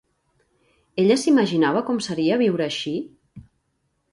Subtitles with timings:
[1.03, 2.95] Ella s'imaginava com seria viure així?